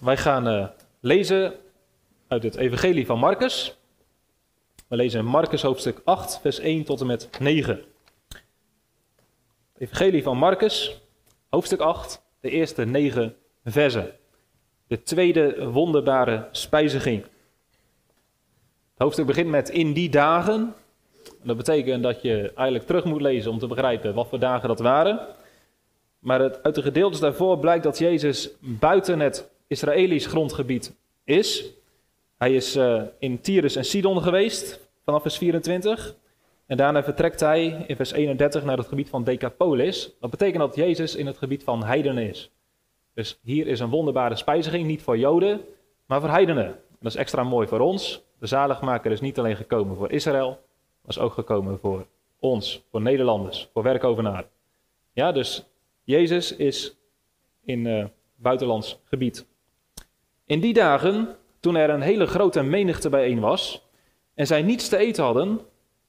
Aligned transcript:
Wij 0.00 0.16
gaan 0.16 0.48
uh, 0.48 0.66
lezen 1.00 1.54
uit 2.28 2.42
het 2.42 2.56
Evangelie 2.56 3.06
van 3.06 3.18
Marcus. 3.18 3.76
We 4.88 4.96
lezen 4.96 5.20
in 5.20 5.26
Marcus 5.26 5.62
hoofdstuk 5.62 6.00
8, 6.04 6.38
vers 6.40 6.58
1 6.58 6.84
tot 6.84 7.00
en 7.00 7.06
met 7.06 7.28
9. 7.38 7.82
Evangelie 9.78 10.22
van 10.22 10.36
Marcus, 10.36 11.00
hoofdstuk 11.48 11.80
8, 11.80 12.22
de 12.40 12.50
eerste 12.50 12.84
9 12.84 13.36
versen. 13.64 14.12
De 14.86 15.02
tweede 15.02 15.70
wonderbare 15.70 16.48
spijziging. 16.50 17.22
Het 17.22 18.98
hoofdstuk 18.98 19.26
begint 19.26 19.48
met 19.48 19.68
in 19.68 19.92
die 19.92 20.10
dagen. 20.10 20.74
Dat 21.42 21.56
betekent 21.56 22.02
dat 22.02 22.22
je 22.22 22.52
eigenlijk 22.54 22.86
terug 22.86 23.04
moet 23.04 23.20
lezen 23.20 23.50
om 23.50 23.58
te 23.58 23.66
begrijpen 23.66 24.14
wat 24.14 24.28
voor 24.28 24.38
dagen 24.38 24.68
dat 24.68 24.80
waren. 24.80 25.26
Maar 26.18 26.40
het, 26.40 26.62
uit 26.62 26.74
de 26.74 26.82
gedeeltes 26.82 27.20
daarvoor 27.20 27.58
blijkt 27.58 27.84
dat 27.84 27.98
Jezus 27.98 28.50
buiten 28.60 29.20
het 29.20 29.50
Israëlisch 29.70 30.26
grondgebied 30.26 30.96
is. 31.24 31.64
Hij 32.38 32.54
is 32.54 32.76
uh, 32.76 33.02
in 33.18 33.40
Tyrus 33.40 33.76
en 33.76 33.84
Sidon 33.84 34.22
geweest 34.22 34.88
vanaf 35.04 35.22
vers 35.22 35.38
24. 35.38 36.14
En 36.66 36.76
daarna 36.76 37.02
vertrekt 37.02 37.40
hij 37.40 37.84
in 37.86 37.96
vers 37.96 38.12
31 38.12 38.64
naar 38.64 38.76
het 38.76 38.86
gebied 38.86 39.08
van 39.08 39.24
Decapolis. 39.24 40.12
Dat 40.20 40.30
betekent 40.30 40.58
dat 40.58 40.74
Jezus 40.74 41.14
in 41.14 41.26
het 41.26 41.38
gebied 41.38 41.64
van 41.64 41.84
heidenen 41.84 42.28
is. 42.28 42.50
Dus 43.14 43.38
hier 43.42 43.66
is 43.66 43.80
een 43.80 43.88
wonderbare 43.90 44.36
spijziging, 44.36 44.86
niet 44.86 45.02
voor 45.02 45.18
Joden, 45.18 45.60
maar 46.06 46.20
voor 46.20 46.30
heidenen. 46.30 46.78
Dat 47.00 47.12
is 47.12 47.18
extra 47.18 47.42
mooi 47.42 47.68
voor 47.68 47.80
ons. 47.80 48.22
De 48.38 48.46
zaligmaker 48.46 49.12
is 49.12 49.20
niet 49.20 49.38
alleen 49.38 49.56
gekomen 49.56 49.96
voor 49.96 50.10
Israël, 50.10 50.48
maar 50.48 51.08
is 51.08 51.18
ook 51.18 51.32
gekomen 51.32 51.78
voor 51.78 52.06
ons, 52.38 52.84
voor 52.90 53.00
Nederlanders, 53.00 53.68
voor 53.72 53.82
werkovenaren. 53.82 54.48
Ja, 55.12 55.32
dus 55.32 55.64
Jezus 56.04 56.56
is 56.56 56.96
in 57.64 57.86
uh, 57.86 58.04
buitenlands 58.36 58.98
gebied. 59.04 59.48
In 60.50 60.60
die 60.60 60.72
dagen, 60.72 61.36
toen 61.60 61.76
er 61.76 61.90
een 61.90 62.00
hele 62.00 62.26
grote 62.26 62.62
menigte 62.62 63.08
bijeen 63.08 63.40
was 63.40 63.88
en 64.34 64.46
zij 64.46 64.62
niets 64.62 64.88
te 64.88 64.96
eten 64.96 65.24
hadden, 65.24 65.60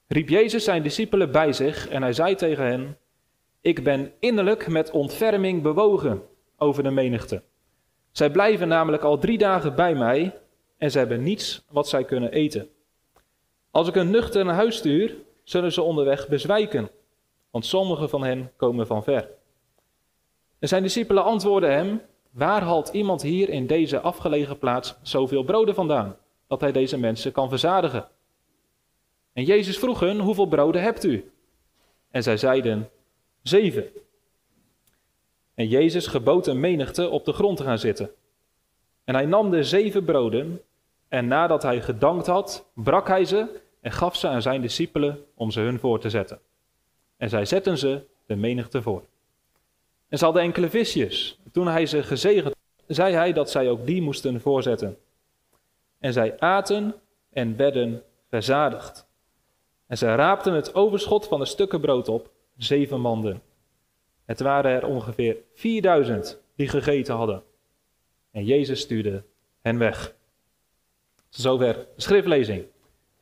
riep 0.06 0.28
Jezus 0.28 0.64
zijn 0.64 0.82
discipelen 0.82 1.32
bij 1.32 1.52
zich 1.52 1.88
en 1.88 2.02
hij 2.02 2.12
zei 2.12 2.34
tegen 2.34 2.66
hen: 2.66 2.98
Ik 3.60 3.84
ben 3.84 4.12
innerlijk 4.18 4.68
met 4.68 4.90
ontferming 4.90 5.62
bewogen 5.62 6.22
over 6.56 6.82
de 6.82 6.90
menigte. 6.90 7.42
Zij 8.12 8.30
blijven 8.30 8.68
namelijk 8.68 9.02
al 9.02 9.18
drie 9.18 9.38
dagen 9.38 9.74
bij 9.74 9.94
mij 9.94 10.38
en 10.78 10.90
ze 10.90 10.98
hebben 10.98 11.22
niets 11.22 11.64
wat 11.70 11.88
zij 11.88 12.04
kunnen 12.04 12.32
eten. 12.32 12.68
Als 13.70 13.88
ik 13.88 13.96
een 13.96 14.10
nuchter 14.10 14.44
naar 14.44 14.54
huis 14.54 14.76
stuur, 14.76 15.16
zullen 15.42 15.72
ze 15.72 15.82
onderweg 15.82 16.28
bezwijken, 16.28 16.90
want 17.50 17.66
sommigen 17.66 18.08
van 18.08 18.24
hen 18.24 18.52
komen 18.56 18.86
van 18.86 19.02
ver. 19.02 19.28
En 20.58 20.68
zijn 20.68 20.82
discipelen 20.82 21.24
antwoorden 21.24 21.72
hem: 21.72 22.00
Waar 22.32 22.62
haalt 22.62 22.88
iemand 22.88 23.22
hier 23.22 23.48
in 23.48 23.66
deze 23.66 24.00
afgelegen 24.00 24.58
plaats 24.58 24.94
zoveel 25.02 25.42
broden 25.42 25.74
vandaan, 25.74 26.16
dat 26.46 26.60
hij 26.60 26.72
deze 26.72 26.98
mensen 26.98 27.32
kan 27.32 27.48
verzadigen? 27.48 28.08
En 29.32 29.44
Jezus 29.44 29.78
vroeg 29.78 30.00
hen: 30.00 30.18
Hoeveel 30.18 30.46
broden 30.46 30.82
hebt 30.82 31.04
u? 31.04 31.32
En 32.10 32.22
zij 32.22 32.36
zeiden: 32.36 32.90
Zeven. 33.42 33.84
En 35.54 35.68
Jezus 35.68 36.06
gebood 36.06 36.46
een 36.46 36.60
menigte 36.60 37.08
op 37.08 37.24
de 37.24 37.32
grond 37.32 37.56
te 37.56 37.64
gaan 37.64 37.78
zitten. 37.78 38.10
En 39.04 39.14
hij 39.14 39.26
nam 39.26 39.50
de 39.50 39.64
zeven 39.64 40.04
broden, 40.04 40.60
en 41.08 41.26
nadat 41.26 41.62
hij 41.62 41.80
gedankt 41.80 42.26
had, 42.26 42.66
brak 42.74 43.08
hij 43.08 43.24
ze 43.24 43.60
en 43.80 43.92
gaf 43.92 44.16
ze 44.16 44.28
aan 44.28 44.42
zijn 44.42 44.60
discipelen 44.60 45.24
om 45.34 45.50
ze 45.50 45.60
hun 45.60 45.78
voor 45.78 46.00
te 46.00 46.10
zetten. 46.10 46.40
En 47.16 47.28
zij 47.28 47.44
zetten 47.44 47.78
ze 47.78 48.06
de 48.26 48.36
menigte 48.36 48.82
voor. 48.82 49.02
En 50.08 50.18
ze 50.18 50.24
hadden 50.24 50.42
enkele 50.42 50.70
visjes. 50.70 51.38
Toen 51.52 51.66
hij 51.66 51.86
ze 51.86 52.02
gezegend 52.02 52.54
zei 52.86 53.14
hij 53.14 53.32
dat 53.32 53.50
zij 53.50 53.70
ook 53.70 53.86
die 53.86 54.02
moesten 54.02 54.40
voorzetten. 54.40 54.98
En 55.98 56.12
zij 56.12 56.38
aten 56.38 56.94
en 57.30 57.56
werden 57.56 58.02
verzadigd. 58.28 59.06
En 59.86 59.98
zij 59.98 60.14
raapten 60.14 60.52
het 60.52 60.74
overschot 60.74 61.26
van 61.26 61.40
de 61.40 61.46
stukken 61.46 61.80
brood 61.80 62.08
op, 62.08 62.30
zeven 62.56 63.00
manden. 63.00 63.42
Het 64.24 64.40
waren 64.40 64.70
er 64.70 64.86
ongeveer 64.86 65.36
4000 65.54 66.40
die 66.56 66.68
gegeten 66.68 67.14
hadden. 67.14 67.42
En 68.30 68.44
Jezus 68.44 68.80
stuurde 68.80 69.24
hen 69.60 69.78
weg. 69.78 70.14
Zover 71.28 71.86
schriftlezing. 71.96 72.64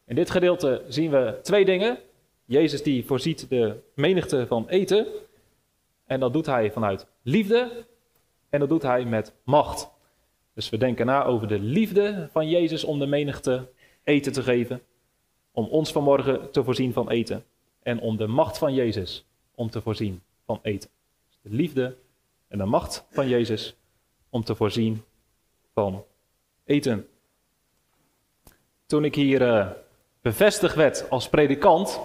In 0.04 0.14
dit 0.14 0.30
gedeelte 0.30 0.82
zien 0.88 1.10
we 1.10 1.38
twee 1.42 1.64
dingen. 1.64 1.98
Jezus 2.44 2.82
die 2.82 3.06
voorziet 3.06 3.48
de 3.48 3.80
menigte 3.94 4.46
van 4.46 4.68
eten. 4.68 5.06
En 6.06 6.20
dat 6.20 6.32
doet 6.32 6.46
hij 6.46 6.72
vanuit 6.72 7.06
liefde. 7.22 7.86
En 8.50 8.60
dat 8.60 8.68
doet 8.68 8.82
hij 8.82 9.04
met 9.04 9.34
macht. 9.44 9.90
Dus 10.54 10.70
we 10.70 10.76
denken 10.76 11.06
na 11.06 11.24
over 11.24 11.48
de 11.48 11.58
liefde 11.58 12.28
van 12.32 12.48
Jezus 12.48 12.84
om 12.84 12.98
de 12.98 13.06
menigte 13.06 13.68
eten 14.04 14.32
te 14.32 14.42
geven. 14.42 14.82
Om 15.52 15.66
ons 15.66 15.92
vanmorgen 15.92 16.50
te 16.50 16.64
voorzien 16.64 16.92
van 16.92 17.10
eten. 17.10 17.44
En 17.82 18.00
om 18.00 18.16
de 18.16 18.26
macht 18.26 18.58
van 18.58 18.74
Jezus 18.74 19.26
om 19.54 19.70
te 19.70 19.80
voorzien 19.80 20.22
van 20.44 20.58
eten. 20.62 20.90
Dus 21.28 21.38
de 21.42 21.56
liefde 21.56 21.96
en 22.48 22.58
de 22.58 22.64
macht 22.64 23.06
van 23.10 23.28
Jezus 23.28 23.76
om 24.30 24.44
te 24.44 24.54
voorzien 24.54 25.04
van 25.74 26.04
eten. 26.64 27.08
Toen 28.86 29.04
ik 29.04 29.14
hier 29.14 29.42
uh, 29.42 29.70
bevestigd 30.20 30.74
werd 30.74 31.10
als 31.10 31.28
predikant, 31.28 32.00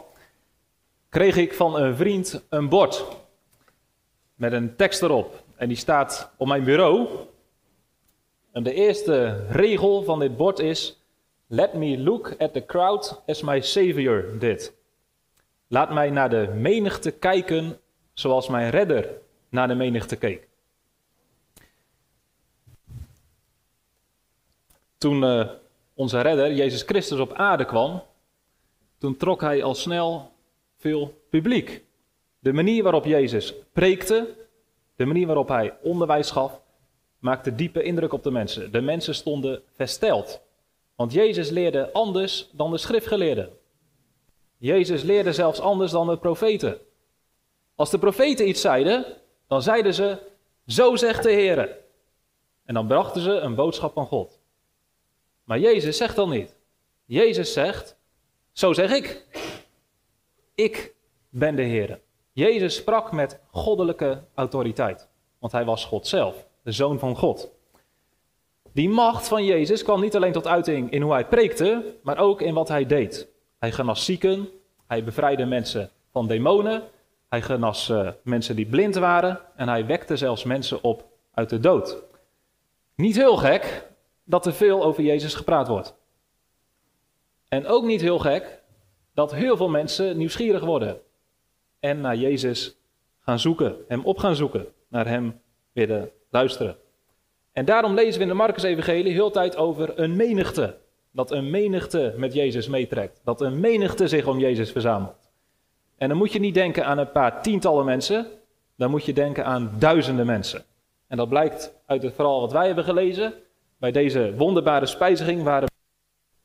kreeg 1.09 1.35
ik 1.35 1.53
van 1.53 1.75
een 1.75 1.95
vriend 1.95 2.45
een 2.49 2.69
bord 2.69 3.05
met 4.35 4.51
een 4.51 4.75
tekst 4.75 5.01
erop. 5.01 5.44
En 5.55 5.67
die 5.67 5.77
staat 5.77 6.31
op 6.37 6.47
mijn 6.47 6.63
bureau. 6.63 7.07
En 8.51 8.63
de 8.63 8.73
eerste 8.73 9.45
regel 9.49 10.03
van 10.03 10.19
dit 10.19 10.37
bord 10.37 10.59
is: 10.59 11.01
Let 11.47 11.73
me 11.73 11.97
look 11.97 12.35
at 12.37 12.53
the 12.53 12.65
crowd 12.65 13.21
as 13.27 13.41
my 13.41 13.61
savior 13.61 14.39
did. 14.39 14.73
Laat 15.67 15.93
mij 15.93 16.09
naar 16.09 16.29
de 16.29 16.51
menigte 16.55 17.11
kijken 17.11 17.79
zoals 18.13 18.47
mijn 18.47 18.69
redder 18.69 19.09
naar 19.49 19.67
de 19.67 19.75
menigte 19.75 20.15
keek. 20.15 20.47
Toen 24.97 25.23
uh, 25.23 25.49
onze 25.93 26.21
redder, 26.21 26.53
Jezus 26.53 26.81
Christus, 26.81 27.19
op 27.19 27.33
aarde 27.33 27.65
kwam, 27.65 28.03
toen 28.97 29.17
trok 29.17 29.41
hij 29.41 29.63
al 29.63 29.75
snel 29.75 30.31
veel 30.77 31.21
publiek. 31.29 31.83
De 32.39 32.53
manier 32.53 32.83
waarop 32.83 33.05
Jezus 33.05 33.53
preekte, 33.73 34.44
de 34.95 35.05
manier 35.05 35.25
waarop 35.25 35.47
hij 35.47 35.77
onderwijs 35.81 36.31
gaf, 36.31 36.61
maakte 37.19 37.55
diepe 37.55 37.83
indruk 37.83 38.13
op 38.13 38.23
de 38.23 38.31
mensen. 38.31 38.71
De 38.71 38.81
mensen 38.81 39.15
stonden 39.15 39.61
versteld. 39.75 40.41
Want 40.95 41.13
Jezus 41.13 41.49
leerde 41.49 41.91
anders 41.91 42.49
dan 42.51 42.71
de 42.71 42.77
schriftgeleerden. 42.77 43.49
Jezus 44.57 45.03
leerde 45.03 45.33
zelfs 45.33 45.59
anders 45.59 45.91
dan 45.91 46.07
de 46.07 46.17
profeten. 46.17 46.79
Als 47.75 47.89
de 47.89 47.99
profeten 47.99 48.47
iets 48.47 48.61
zeiden, 48.61 49.05
dan 49.47 49.61
zeiden 49.61 49.93
ze: 49.93 50.17
Zo 50.67 50.95
zegt 50.95 51.23
de 51.23 51.31
Heer. 51.31 51.77
En 52.65 52.73
dan 52.73 52.87
brachten 52.87 53.21
ze 53.21 53.31
een 53.31 53.55
boodschap 53.55 53.93
van 53.93 54.05
God. 54.05 54.39
Maar 55.43 55.59
Jezus 55.59 55.97
zegt 55.97 56.15
dan 56.15 56.29
niet. 56.29 56.55
Jezus 57.05 57.53
zegt: 57.53 57.97
Zo 58.51 58.73
zeg 58.73 58.91
ik. 58.91 59.25
Ik 60.55 60.93
ben 61.29 61.55
de 61.55 61.61
Heer. 61.61 61.99
Jezus 62.35 62.75
sprak 62.75 63.11
met 63.11 63.39
goddelijke 63.51 64.23
autoriteit, 64.33 65.07
want 65.39 65.53
hij 65.53 65.65
was 65.65 65.85
God 65.85 66.07
zelf, 66.07 66.47
de 66.63 66.71
zoon 66.71 66.99
van 66.99 67.15
God. 67.15 67.51
Die 68.71 68.89
macht 68.89 69.27
van 69.27 69.45
Jezus 69.45 69.83
kwam 69.83 70.01
niet 70.01 70.15
alleen 70.15 70.31
tot 70.31 70.47
uiting 70.47 70.91
in 70.91 71.01
hoe 71.01 71.11
hij 71.11 71.25
preekte, 71.25 71.95
maar 72.01 72.17
ook 72.17 72.41
in 72.41 72.53
wat 72.53 72.67
hij 72.67 72.85
deed. 72.85 73.27
Hij 73.59 73.71
genas 73.71 74.05
zieken, 74.05 74.49
hij 74.87 75.03
bevrijdde 75.03 75.45
mensen 75.45 75.89
van 76.11 76.27
demonen, 76.27 76.83
hij 77.29 77.41
genas 77.41 77.89
uh, 77.89 78.09
mensen 78.23 78.55
die 78.55 78.65
blind 78.65 78.95
waren 78.95 79.39
en 79.55 79.67
hij 79.67 79.85
wekte 79.85 80.17
zelfs 80.17 80.43
mensen 80.43 80.83
op 80.83 81.05
uit 81.33 81.49
de 81.49 81.59
dood. 81.59 82.03
Niet 82.95 83.15
heel 83.15 83.37
gek 83.37 83.87
dat 84.23 84.45
er 84.45 84.53
veel 84.53 84.83
over 84.83 85.03
Jezus 85.03 85.35
gepraat 85.35 85.67
wordt. 85.67 85.95
En 87.47 87.67
ook 87.67 87.83
niet 87.83 88.01
heel 88.01 88.19
gek 88.19 88.61
dat 89.13 89.33
heel 89.33 89.57
veel 89.57 89.69
mensen 89.69 90.17
nieuwsgierig 90.17 90.63
worden 90.63 91.03
en 91.79 92.01
naar 92.01 92.15
Jezus 92.15 92.77
gaan 93.19 93.39
zoeken, 93.39 93.75
hem 93.87 94.01
op 94.05 94.17
gaan 94.17 94.35
zoeken, 94.35 94.67
naar 94.87 95.07
hem 95.07 95.41
willen 95.71 96.09
luisteren. 96.29 96.77
En 97.51 97.65
daarom 97.65 97.93
lezen 97.93 98.15
we 98.15 98.21
in 98.21 98.27
de 98.27 98.33
Marcus-evangelie 98.33 99.13
heel 99.13 99.31
tijd 99.31 99.57
over 99.57 99.99
een 99.99 100.15
menigte. 100.15 100.77
Dat 101.11 101.31
een 101.31 101.49
menigte 101.49 102.13
met 102.17 102.33
Jezus 102.33 102.67
meetrekt. 102.67 103.21
Dat 103.23 103.41
een 103.41 103.59
menigte 103.59 104.07
zich 104.07 104.27
om 104.27 104.39
Jezus 104.39 104.71
verzamelt. 104.71 105.29
En 105.97 106.09
dan 106.09 106.17
moet 106.17 106.31
je 106.31 106.39
niet 106.39 106.53
denken 106.53 106.85
aan 106.85 106.97
een 106.97 107.11
paar 107.11 107.41
tientallen 107.41 107.85
mensen. 107.85 108.27
Dan 108.75 108.89
moet 108.89 109.05
je 109.05 109.13
denken 109.13 109.45
aan 109.45 109.71
duizenden 109.79 110.25
mensen. 110.25 110.63
En 111.07 111.17
dat 111.17 111.29
blijkt 111.29 111.73
uit 111.85 112.03
het 112.03 112.13
verhaal 112.13 112.39
wat 112.39 112.51
wij 112.51 112.65
hebben 112.65 112.83
gelezen. 112.83 113.33
Bij 113.77 113.91
deze 113.91 114.33
wonderbare 114.35 114.85
spijziging 114.85 115.43
waren 115.43 115.69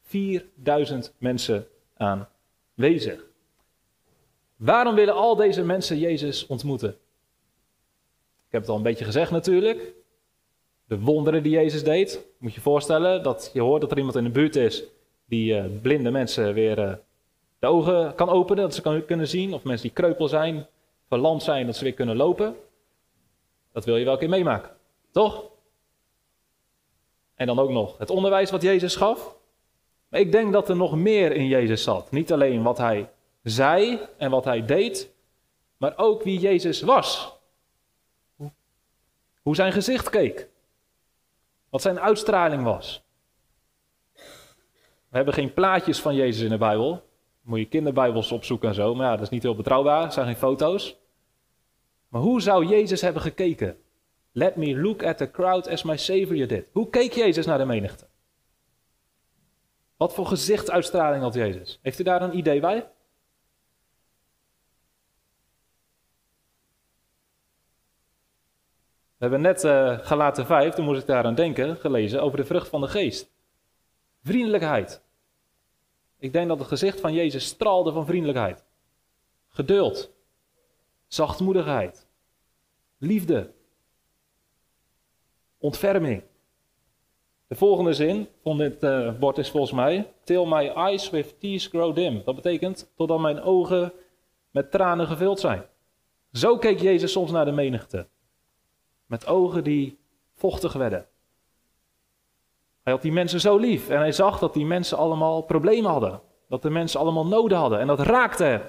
4000 0.03 1.15
mensen 1.19 1.67
aanwezig. 1.97 3.30
Waarom 4.61 4.95
willen 4.95 5.15
al 5.15 5.37
deze 5.37 5.65
mensen 5.65 5.99
Jezus 5.99 6.47
ontmoeten? 6.47 6.89
Ik 8.47 8.57
heb 8.57 8.61
het 8.61 8.71
al 8.71 8.77
een 8.77 8.83
beetje 8.83 9.05
gezegd 9.05 9.31
natuurlijk. 9.31 9.95
de 10.85 11.01
wonderen 11.01 11.43
die 11.43 11.53
Jezus 11.53 11.85
deed. 11.85 12.27
Moet 12.39 12.55
je 12.55 12.61
voorstellen 12.61 13.23
dat 13.23 13.51
je 13.53 13.61
hoort 13.61 13.81
dat 13.81 13.91
er 13.91 13.97
iemand 13.97 14.17
in 14.17 14.25
de 14.25 14.31
buurt 14.31 14.57
is 14.57 14.85
die 15.25 15.55
uh, 15.55 15.65
blinde 15.83 16.11
mensen 16.11 16.55
weer 16.55 16.79
uh, 16.79 16.93
de 17.59 17.67
ogen 17.67 18.15
kan 18.15 18.29
openen, 18.29 18.63
dat 18.63 18.75
ze 18.75 18.83
kan, 18.83 19.05
kunnen 19.05 19.29
zien. 19.29 19.55
Of 19.55 19.63
mensen 19.63 19.87
die 19.87 19.97
kreupel 19.97 20.29
zijn, 20.29 20.67
verlamd 21.09 21.43
zijn, 21.43 21.67
dat 21.67 21.77
ze 21.77 21.85
weer 21.85 21.95
kunnen 21.95 22.17
lopen. 22.17 22.57
Dat 23.73 23.85
wil 23.85 23.97
je 23.97 24.05
wel 24.05 24.13
een 24.13 24.19
keer 24.19 24.29
meemaken, 24.29 24.71
toch? 25.11 25.45
En 27.35 27.47
dan 27.47 27.59
ook 27.59 27.71
nog 27.71 27.99
het 27.99 28.11
onderwijs 28.11 28.51
wat 28.51 28.63
Jezus 28.63 28.97
gaf. 28.97 29.37
Ik 30.11 30.33
denk 30.33 30.53
dat 30.53 30.69
er 30.69 30.77
nog 30.77 30.97
meer 30.97 31.33
in 31.33 31.47
Jezus 31.47 31.83
zat. 31.83 32.11
Niet 32.11 32.33
alleen 32.33 32.63
wat 32.63 32.79
hij 32.79 33.09
zei 33.43 34.01
en 34.17 34.31
wat 34.31 34.45
hij 34.45 34.65
deed, 34.65 35.11
maar 35.77 35.93
ook 35.97 36.23
wie 36.23 36.39
Jezus 36.39 36.81
was. 36.81 37.39
Hoe 39.43 39.55
zijn 39.55 39.73
gezicht 39.73 40.11
keek. 40.11 40.49
Wat 41.69 41.83
zijn 41.83 42.01
uitstraling 42.01 42.63
was. 42.63 43.03
We 45.09 45.17
hebben 45.17 45.35
geen 45.35 45.55
plaatjes 45.55 46.01
van 46.01 46.15
Jezus 46.15 46.43
in 46.43 46.51
de 46.51 46.59
Bijbel. 46.59 47.09
Moet 47.41 47.59
je 47.59 47.69
kinderbijbels 47.69 48.33
opzoeken 48.33 48.69
en 48.69 48.75
zo. 48.75 48.95
Maar 48.95 49.07
ja, 49.07 49.13
dat 49.13 49.23
is 49.23 49.29
niet 49.29 49.43
heel 49.43 49.55
betrouwbaar. 49.55 50.05
Er 50.05 50.13
zijn 50.13 50.27
geen 50.27 50.37
foto's. 50.37 50.97
Maar 52.09 52.21
hoe 52.21 52.41
zou 52.41 52.67
Jezus 52.67 53.01
hebben 53.01 53.23
gekeken? 53.23 53.79
Let 54.33 54.57
me 54.57 54.81
look 54.81 55.03
at 55.03 55.19
the 55.19 55.31
crowd 55.31 55.69
as 55.69 55.83
my 55.83 55.97
Savior 55.97 56.47
did. 56.47 56.69
Hoe 56.73 56.91
keek 56.91 57.13
Jezus 57.13 57.47
naar 57.47 57.59
de 57.59 57.65
menigte? 57.65 58.07
Wat 59.97 60.15
voor 60.15 60.27
gezichtsuitstraling 60.27 61.23
had 61.23 61.35
Jezus? 61.35 61.79
Heeft 61.83 61.99
u 61.99 62.03
daar 62.03 62.23
een 62.23 62.37
idee 62.37 62.61
bij? 62.61 62.89
We 69.21 69.27
hebben 69.27 69.41
net 69.41 69.65
uh, 69.65 69.99
Galaten 69.99 70.47
5, 70.47 70.75
toen 70.75 70.85
moest 70.85 71.01
ik 71.01 71.07
daar 71.07 71.25
aan 71.25 71.35
denken, 71.35 71.77
gelezen 71.77 72.23
over 72.23 72.37
de 72.37 72.45
vrucht 72.45 72.69
van 72.69 72.81
de 72.81 72.89
geest. 72.89 73.31
Vriendelijkheid. 74.23 75.03
Ik 76.19 76.33
denk 76.33 76.49
dat 76.49 76.59
het 76.59 76.69
gezicht 76.69 77.01
van 77.01 77.13
Jezus 77.13 77.45
straalde 77.45 77.93
van 77.93 78.07
vriendelijkheid. 78.07 78.65
Geduld. 79.49 80.13
Zachtmoedigheid. 81.07 82.07
Liefde. 82.99 83.51
Ontferming. 85.59 86.23
De 87.47 87.55
volgende 87.55 87.93
zin 87.93 88.29
van 88.43 88.59
dit 88.59 88.83
uh, 88.83 89.19
bord 89.19 89.39
is 89.39 89.51
volgens 89.51 89.73
mij: 89.73 90.13
Till 90.25 90.45
my 90.45 90.69
eyes 90.69 91.11
with 91.11 91.41
tears 91.41 91.67
grow 91.67 91.95
dim. 91.95 92.23
Dat 92.25 92.35
betekent 92.35 92.93
totdat 92.97 93.21
mijn 93.21 93.41
ogen 93.41 93.93
met 94.51 94.71
tranen 94.71 95.07
gevuld 95.07 95.41
zijn. 95.41 95.63
Zo 96.33 96.59
keek 96.59 96.81
Jezus 96.81 97.13
soms 97.13 97.31
naar 97.31 97.45
de 97.45 97.53
menigte. 97.53 98.07
Met 99.11 99.27
ogen 99.27 99.65
die 99.65 99.99
vochtig 100.35 100.73
werden. 100.73 101.07
Hij 102.83 102.93
had 102.93 103.03
die 103.03 103.13
mensen 103.13 103.41
zo 103.41 103.57
lief 103.57 103.89
en 103.89 103.99
hij 103.99 104.13
zag 104.13 104.39
dat 104.39 104.55
die 104.55 104.67
mensen 104.67 104.99
allemaal 104.99 105.43
problemen 105.43 105.91
hadden. 105.91 106.21
Dat 106.49 106.63
de 106.63 106.71
mensen 106.71 107.01
allemaal 107.01 107.27
noden 107.27 107.59
hadden 107.59 107.79
en 107.79 107.87
dat 107.87 108.01
raakte 108.01 108.45
hem. 108.45 108.63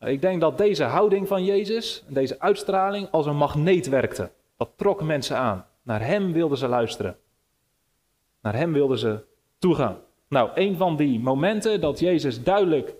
Ik 0.00 0.20
denk 0.20 0.40
dat 0.40 0.58
deze 0.58 0.84
houding 0.84 1.28
van 1.28 1.44
Jezus, 1.44 2.04
deze 2.06 2.40
uitstraling, 2.40 3.10
als 3.10 3.26
een 3.26 3.36
magneet 3.36 3.88
werkte. 3.88 4.30
Dat 4.56 4.70
trok 4.76 5.02
mensen 5.02 5.36
aan. 5.36 5.66
Naar 5.82 6.04
hem 6.04 6.32
wilden 6.32 6.58
ze 6.58 6.68
luisteren. 6.68 7.16
Naar 8.40 8.54
hem 8.54 8.72
wilden 8.72 8.98
ze 8.98 9.24
toegaan. 9.58 9.98
Nou, 10.28 10.50
een 10.54 10.76
van 10.76 10.96
die 10.96 11.20
momenten 11.20 11.80
dat 11.80 11.98
Jezus 11.98 12.42
duidelijk 12.42 12.94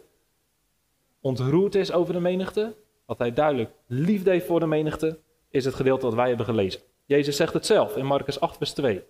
ontroerd 1.20 1.74
is 1.74 1.92
over 1.92 2.12
de 2.12 2.20
menigte, 2.20 2.74
dat 3.06 3.18
hij 3.18 3.32
duidelijk 3.32 3.70
liefde 3.86 4.30
heeft 4.30 4.46
voor 4.46 4.60
de 4.60 4.66
menigte, 4.66 5.18
is 5.50 5.64
het 5.64 5.74
gedeelte 5.74 6.06
wat 6.06 6.14
wij 6.14 6.28
hebben 6.28 6.46
gelezen. 6.46 6.80
Jezus 7.04 7.36
zegt 7.36 7.52
het 7.52 7.66
zelf 7.66 7.96
in 7.96 8.06
Marcus 8.06 8.40
8, 8.40 8.56
vers 8.56 8.72
2. 8.72 9.04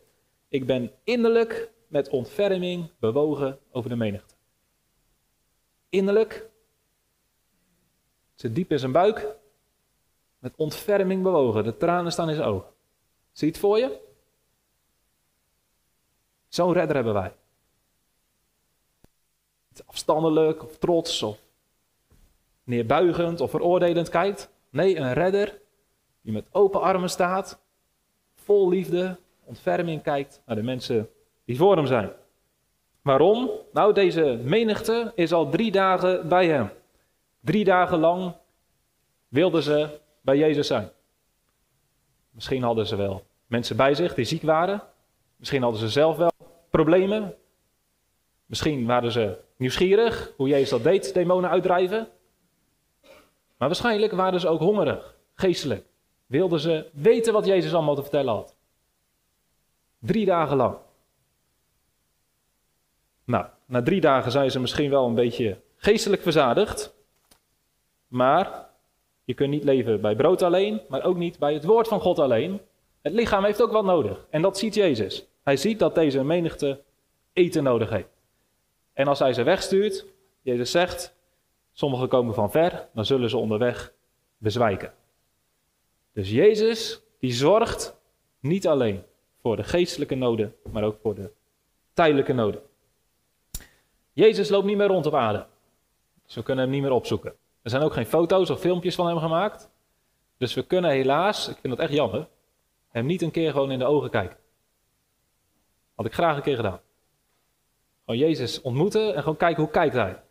Ik 0.48 0.66
ben 0.66 0.92
innerlijk 1.04 1.70
met 1.88 2.08
ontferming 2.08 2.90
bewogen 2.98 3.58
over 3.70 3.90
de 3.90 3.96
menigte. 3.96 4.34
Innerlijk, 5.88 6.48
zit 8.34 8.54
diep 8.54 8.70
in 8.70 8.78
zijn 8.78 8.92
buik, 8.92 9.36
met 10.38 10.52
ontferming 10.56 11.22
bewogen. 11.22 11.64
De 11.64 11.76
tranen 11.76 12.12
staan 12.12 12.28
in 12.28 12.34
zijn 12.34 12.48
ogen. 12.48 12.70
Zie 13.32 13.48
het 13.48 13.58
voor 13.58 13.78
je? 13.78 14.00
Zo'n 16.48 16.72
redder 16.72 16.96
hebben 16.96 17.14
wij. 17.14 17.34
Niet 19.68 19.82
afstandelijk 19.86 20.64
of 20.64 20.78
trots 20.78 21.22
of 21.22 21.38
neerbuigend 22.64 23.40
of 23.40 23.50
veroordelend 23.50 24.08
kijkt. 24.08 24.50
Nee, 24.70 24.96
een 24.96 25.12
redder 25.12 25.60
die 26.22 26.32
met 26.32 26.46
open 26.50 26.80
armen 26.80 27.10
staat, 27.10 27.60
vol 28.34 28.68
liefde, 28.68 29.18
ontferming 29.44 30.02
kijkt 30.02 30.42
naar 30.46 30.56
de 30.56 30.62
mensen 30.62 31.10
die 31.44 31.56
voor 31.56 31.76
hem 31.76 31.86
zijn. 31.86 32.10
Waarom? 33.02 33.50
Nou, 33.72 33.92
deze 33.92 34.40
menigte 34.42 35.12
is 35.14 35.32
al 35.32 35.48
drie 35.48 35.70
dagen 35.70 36.28
bij 36.28 36.46
hem. 36.46 36.70
Drie 37.40 37.64
dagen 37.64 37.98
lang 37.98 38.34
wilden 39.28 39.62
ze 39.62 40.00
bij 40.20 40.36
Jezus 40.36 40.66
zijn. 40.66 40.90
Misschien 42.30 42.62
hadden 42.62 42.86
ze 42.86 42.96
wel 42.96 43.22
mensen 43.46 43.76
bij 43.76 43.94
zich 43.94 44.14
die 44.14 44.24
ziek 44.24 44.42
waren. 44.42 44.82
Misschien 45.36 45.62
hadden 45.62 45.80
ze 45.80 45.88
zelf 45.88 46.16
wel 46.16 46.32
problemen. 46.70 47.34
Misschien 48.46 48.86
waren 48.86 49.12
ze 49.12 49.38
nieuwsgierig 49.56 50.32
hoe 50.36 50.48
Jezus 50.48 50.70
dat 50.70 50.82
deed, 50.82 51.14
demonen 51.14 51.50
uitdrijven. 51.50 52.08
Maar 53.56 53.68
waarschijnlijk 53.68 54.12
waren 54.12 54.40
ze 54.40 54.48
ook 54.48 54.60
hongerig, 54.60 55.16
geestelijk. 55.34 55.86
Wilden 56.28 56.60
ze 56.60 56.86
weten 56.92 57.32
wat 57.32 57.46
Jezus 57.46 57.74
allemaal 57.74 57.94
te 57.94 58.02
vertellen 58.02 58.34
had. 58.34 58.54
Drie 59.98 60.26
dagen 60.26 60.56
lang. 60.56 60.76
Nou, 63.24 63.46
na 63.66 63.82
drie 63.82 64.00
dagen 64.00 64.30
zijn 64.30 64.50
ze 64.50 64.60
misschien 64.60 64.90
wel 64.90 65.06
een 65.06 65.14
beetje 65.14 65.60
geestelijk 65.76 66.22
verzadigd. 66.22 66.94
Maar 68.08 68.66
je 69.24 69.34
kunt 69.34 69.50
niet 69.50 69.64
leven 69.64 70.00
bij 70.00 70.16
brood 70.16 70.42
alleen, 70.42 70.80
maar 70.88 71.02
ook 71.02 71.16
niet 71.16 71.38
bij 71.38 71.54
het 71.54 71.64
woord 71.64 71.88
van 71.88 72.00
God 72.00 72.18
alleen. 72.18 72.60
Het 73.02 73.12
lichaam 73.12 73.44
heeft 73.44 73.62
ook 73.62 73.72
wat 73.72 73.84
nodig. 73.84 74.26
En 74.30 74.42
dat 74.42 74.58
ziet 74.58 74.74
Jezus. 74.74 75.26
Hij 75.42 75.56
ziet 75.56 75.78
dat 75.78 75.94
deze 75.94 76.24
menigte 76.24 76.80
eten 77.32 77.62
nodig 77.62 77.90
heeft. 77.90 78.08
En 78.92 79.06
als 79.08 79.18
hij 79.18 79.32
ze 79.32 79.42
wegstuurt, 79.42 80.04
Jezus 80.42 80.70
zegt, 80.70 81.14
sommigen 81.72 82.08
komen 82.08 82.34
van 82.34 82.50
ver, 82.50 82.88
dan 82.92 83.04
zullen 83.04 83.30
ze 83.30 83.36
onderweg 83.36 83.92
bezwijken. 84.38 84.92
Dus 86.12 86.30
Jezus, 86.30 87.00
die 87.18 87.32
zorgt 87.32 87.96
niet 88.40 88.66
alleen 88.66 89.02
voor 89.40 89.56
de 89.56 89.64
geestelijke 89.64 90.14
noden, 90.14 90.56
maar 90.72 90.82
ook 90.82 90.98
voor 91.02 91.14
de 91.14 91.30
tijdelijke 91.92 92.32
noden. 92.32 92.62
Jezus 94.12 94.48
loopt 94.48 94.66
niet 94.66 94.76
meer 94.76 94.86
rond 94.86 95.06
op 95.06 95.14
aarde. 95.14 95.46
Dus 96.26 96.34
we 96.34 96.42
kunnen 96.42 96.64
hem 96.64 96.72
niet 96.72 96.82
meer 96.82 96.92
opzoeken. 96.92 97.34
Er 97.62 97.70
zijn 97.70 97.82
ook 97.82 97.92
geen 97.92 98.06
foto's 98.06 98.50
of 98.50 98.60
filmpjes 98.60 98.94
van 98.94 99.06
hem 99.06 99.18
gemaakt. 99.18 99.70
Dus 100.36 100.54
we 100.54 100.66
kunnen 100.66 100.90
helaas, 100.90 101.48
ik 101.48 101.56
vind 101.60 101.76
dat 101.76 101.86
echt 101.86 101.92
jammer, 101.92 102.28
hem 102.88 103.06
niet 103.06 103.22
een 103.22 103.30
keer 103.30 103.50
gewoon 103.50 103.70
in 103.70 103.78
de 103.78 103.84
ogen 103.84 104.10
kijken. 104.10 104.36
Had 105.94 106.06
ik 106.06 106.14
graag 106.14 106.36
een 106.36 106.42
keer 106.42 106.56
gedaan. 106.56 106.80
Gewoon 108.04 108.20
Jezus 108.20 108.60
ontmoeten 108.60 109.14
en 109.14 109.22
gewoon 109.22 109.36
kijken 109.36 109.62
hoe 109.62 109.72
kijkt 109.72 109.94
hij. 109.94 110.22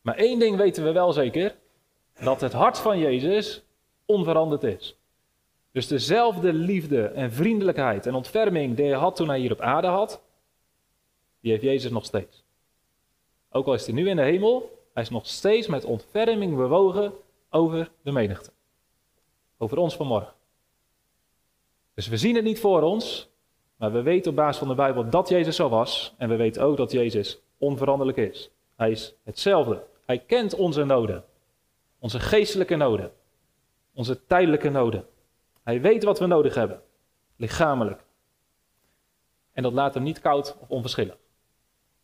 Maar 0.00 0.16
één 0.16 0.38
ding 0.38 0.56
weten 0.56 0.84
we 0.84 0.92
wel 0.92 1.12
zeker: 1.12 1.56
dat 2.20 2.40
het 2.40 2.52
hart 2.52 2.78
van 2.78 2.98
Jezus 2.98 3.62
onveranderd 4.08 4.62
is. 4.62 4.96
Dus 5.72 5.86
dezelfde 5.86 6.52
liefde 6.52 7.06
en 7.06 7.32
vriendelijkheid 7.32 8.06
en 8.06 8.14
ontferming 8.14 8.76
die 8.76 8.86
hij 8.86 8.98
had 8.98 9.16
toen 9.16 9.28
hij 9.28 9.38
hier 9.38 9.52
op 9.52 9.60
aarde 9.60 9.86
had, 9.86 10.22
die 11.40 11.50
heeft 11.50 11.62
Jezus 11.62 11.90
nog 11.90 12.04
steeds. 12.04 12.44
Ook 13.50 13.66
al 13.66 13.74
is 13.74 13.86
hij 13.86 13.94
nu 13.94 14.08
in 14.08 14.16
de 14.16 14.22
hemel, 14.22 14.78
hij 14.92 15.02
is 15.02 15.10
nog 15.10 15.26
steeds 15.26 15.66
met 15.66 15.84
ontferming 15.84 16.56
bewogen 16.56 17.12
over 17.50 17.90
de 18.02 18.12
menigte. 18.12 18.50
Over 19.58 19.78
ons 19.78 19.96
vanmorgen. 19.96 20.32
Dus 21.94 22.08
we 22.08 22.16
zien 22.16 22.34
het 22.34 22.44
niet 22.44 22.60
voor 22.60 22.82
ons, 22.82 23.28
maar 23.76 23.92
we 23.92 24.02
weten 24.02 24.30
op 24.30 24.36
basis 24.36 24.58
van 24.58 24.68
de 24.68 24.74
Bijbel 24.74 25.10
dat 25.10 25.28
Jezus 25.28 25.56
zo 25.56 25.68
was. 25.68 26.14
En 26.16 26.28
we 26.28 26.36
weten 26.36 26.62
ook 26.62 26.76
dat 26.76 26.92
Jezus 26.92 27.40
onveranderlijk 27.58 28.18
is. 28.18 28.50
Hij 28.76 28.90
is 28.90 29.14
hetzelfde. 29.24 29.82
Hij 30.06 30.18
kent 30.18 30.54
onze 30.54 30.84
noden. 30.84 31.24
Onze 31.98 32.20
geestelijke 32.20 32.76
noden. 32.76 33.12
Onze 33.98 34.26
tijdelijke 34.26 34.68
noden. 34.68 35.06
Hij 35.62 35.80
weet 35.80 36.04
wat 36.04 36.18
we 36.18 36.26
nodig 36.26 36.54
hebben. 36.54 36.82
Lichamelijk. 37.36 38.04
En 39.52 39.62
dat 39.62 39.72
laat 39.72 39.94
hem 39.94 40.02
niet 40.02 40.20
koud 40.20 40.56
of 40.60 40.68
onverschillig. 40.68 41.16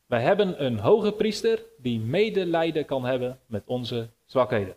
Wij 0.07 0.23
hebben 0.23 0.65
een 0.65 0.79
hoge 0.79 1.13
priester 1.13 1.63
die 1.77 2.01
medelijden 2.01 2.85
kan 2.85 3.05
hebben 3.05 3.41
met 3.47 3.63
onze 3.67 4.09
zwakheden. 4.25 4.67
Daar 4.67 4.77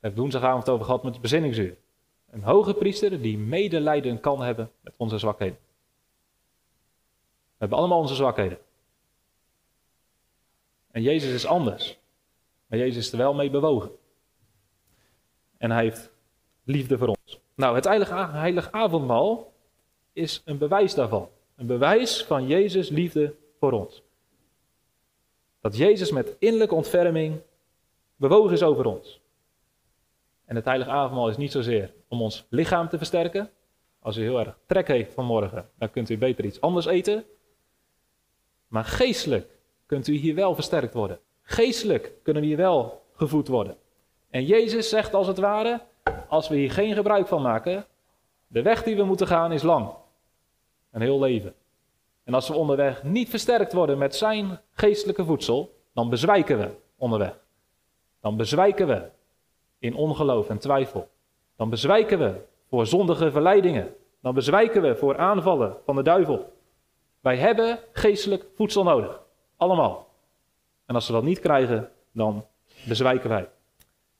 hebben 0.00 0.14
we 0.14 0.20
woensdagavond 0.20 0.68
over 0.68 0.84
gehad 0.84 1.02
met 1.02 1.12
het 1.12 1.22
bezinningsuur. 1.22 1.76
Een 2.30 2.42
hoge 2.42 2.74
priester 2.74 3.22
die 3.22 3.38
medelijden 3.38 4.20
kan 4.20 4.42
hebben 4.42 4.70
met 4.80 4.94
onze 4.96 5.18
zwakheden. 5.18 5.58
We 7.28 7.56
hebben 7.56 7.78
allemaal 7.78 8.00
onze 8.00 8.14
zwakheden. 8.14 8.58
En 10.90 11.02
Jezus 11.02 11.32
is 11.32 11.46
anders. 11.46 11.98
Maar 12.66 12.78
Jezus 12.78 13.06
is 13.06 13.12
er 13.12 13.18
wel 13.18 13.34
mee 13.34 13.50
bewogen. 13.50 13.90
En 15.56 15.70
hij 15.70 15.82
heeft 15.82 16.14
liefde 16.66 16.98
voor 16.98 17.08
ons. 17.08 17.40
Nou, 17.54 17.74
het 17.74 17.84
heilige, 17.84 18.72
avondmaal 18.72 19.52
is 20.12 20.42
een 20.44 20.58
bewijs 20.58 20.94
daarvan. 20.94 21.28
Een 21.56 21.66
bewijs 21.66 22.24
van 22.24 22.46
Jezus' 22.46 22.88
liefde 22.88 23.34
voor 23.58 23.72
ons. 23.72 24.02
Dat 25.60 25.76
Jezus 25.76 26.10
met 26.10 26.36
innerlijke 26.38 26.74
ontferming 26.74 27.40
bewogen 28.16 28.52
is 28.52 28.62
over 28.62 28.86
ons. 28.86 29.20
En 30.44 30.56
het 30.56 30.64
heilige 30.64 30.90
avondmaal 30.90 31.28
is 31.28 31.36
niet 31.36 31.52
zozeer 31.52 31.92
om 32.08 32.22
ons 32.22 32.46
lichaam 32.48 32.88
te 32.88 32.96
versterken. 32.96 33.50
Als 34.00 34.16
u 34.16 34.22
heel 34.22 34.38
erg 34.38 34.58
trek 34.66 34.88
heeft 34.88 35.14
vanmorgen, 35.14 35.68
dan 35.78 35.90
kunt 35.90 36.10
u 36.10 36.18
beter 36.18 36.44
iets 36.44 36.60
anders 36.60 36.86
eten. 36.86 37.24
Maar 38.68 38.84
geestelijk 38.84 39.48
kunt 39.86 40.06
u 40.06 40.14
hier 40.14 40.34
wel 40.34 40.54
versterkt 40.54 40.94
worden. 40.94 41.18
Geestelijk 41.42 42.12
kunnen 42.22 42.42
we 42.42 42.48
hier 42.48 42.56
wel 42.56 43.02
gevoed 43.14 43.48
worden. 43.48 43.76
En 44.30 44.44
Jezus 44.44 44.88
zegt 44.88 45.14
als 45.14 45.26
het 45.26 45.38
ware, 45.38 45.80
als 46.28 46.48
we 46.48 46.56
hier 46.56 46.70
geen 46.70 46.94
gebruik 46.94 47.26
van 47.26 47.42
maken, 47.42 47.86
de 48.46 48.62
weg 48.62 48.82
die 48.82 48.96
we 48.96 49.04
moeten 49.04 49.26
gaan 49.26 49.52
is 49.52 49.62
lang. 49.62 49.88
Een 50.90 51.00
heel 51.00 51.20
leven. 51.20 51.54
En 52.24 52.34
als 52.34 52.48
we 52.48 52.54
onderweg 52.54 53.02
niet 53.02 53.28
versterkt 53.28 53.72
worden 53.72 53.98
met 53.98 54.14
zijn 54.14 54.60
geestelijke 54.72 55.24
voedsel, 55.24 55.74
dan 55.94 56.10
bezwijken 56.10 56.58
we 56.58 56.70
onderweg. 56.96 57.38
Dan 58.20 58.36
bezwijken 58.36 58.86
we 58.86 59.08
in 59.78 59.94
ongeloof 59.94 60.48
en 60.48 60.58
twijfel. 60.58 61.08
Dan 61.56 61.70
bezwijken 61.70 62.18
we 62.18 62.40
voor 62.68 62.86
zondige 62.86 63.30
verleidingen. 63.30 63.94
Dan 64.20 64.34
bezwijken 64.34 64.82
we 64.82 64.96
voor 64.96 65.18
aanvallen 65.18 65.76
van 65.84 65.96
de 65.96 66.02
duivel. 66.02 66.52
Wij 67.20 67.36
hebben 67.36 67.78
geestelijk 67.92 68.46
voedsel 68.54 68.82
nodig. 68.82 69.20
Allemaal. 69.56 70.08
En 70.86 70.94
als 70.94 71.06
we 71.06 71.12
dat 71.12 71.22
niet 71.22 71.40
krijgen, 71.40 71.90
dan 72.12 72.46
bezwijken 72.88 73.28
wij. 73.28 73.48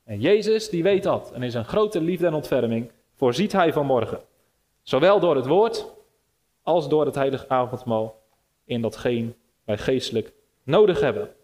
En 0.06 0.20
Jezus, 0.20 0.68
die 0.70 0.82
weet 0.82 1.02
dat. 1.02 1.32
En 1.32 1.42
in 1.42 1.50
zijn 1.50 1.64
grote 1.64 2.00
liefde 2.00 2.26
en 2.26 2.34
ontferming 2.34 2.90
voorziet 3.14 3.52
hij 3.52 3.72
van 3.72 3.86
morgen. 3.86 4.20
Zowel 4.82 5.20
door 5.20 5.36
het 5.36 5.46
woord 5.46 5.86
als 6.62 6.88
door 6.88 7.04
het 7.04 7.14
heilige 7.14 7.48
avondmaal 7.48 8.22
in 8.64 8.80
datgene 8.80 9.34
wij 9.64 9.78
geestelijk 9.78 10.32
nodig 10.62 11.00
hebben. 11.00 11.34